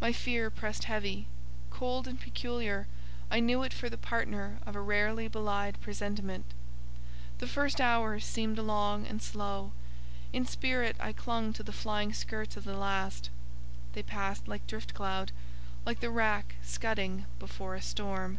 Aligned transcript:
My 0.00 0.12
fear 0.12 0.48
pressed 0.48 0.84
heavy. 0.84 1.26
Cold 1.70 2.06
and 2.06 2.20
peculiar, 2.20 2.86
I 3.32 3.40
knew 3.40 3.64
it 3.64 3.72
for 3.74 3.90
the 3.90 3.98
partner 3.98 4.58
of 4.64 4.76
a 4.76 4.80
rarely 4.80 5.26
belied 5.26 5.80
presentiment. 5.80 6.44
The 7.38 7.48
first 7.48 7.80
hours 7.80 8.24
seemed 8.24 8.58
long 8.60 9.08
and 9.08 9.20
slow; 9.20 9.72
in 10.32 10.46
spirit 10.46 10.94
I 11.00 11.12
clung 11.12 11.52
to 11.54 11.64
the 11.64 11.72
flying 11.72 12.12
skirts 12.12 12.56
of 12.56 12.62
the 12.62 12.76
last. 12.76 13.28
They 13.94 14.04
passed 14.04 14.46
like 14.46 14.68
drift 14.68 14.94
cloud—like 14.94 15.98
the 15.98 16.10
wrack 16.10 16.54
scudding 16.62 17.24
before 17.40 17.74
a 17.74 17.82
storm. 17.82 18.38